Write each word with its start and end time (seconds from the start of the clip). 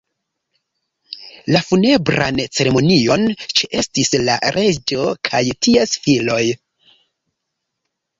La 1.55 1.59
funebran 1.65 2.39
ceremonion 2.59 3.25
ĉeestis 3.61 4.09
la 4.29 4.37
reĝo 4.55 5.05
kaj 5.29 5.43
ties 5.67 5.95
filoj. 6.07 6.41